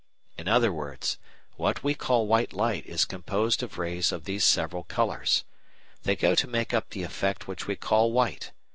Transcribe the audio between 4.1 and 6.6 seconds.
of these several colours. They go to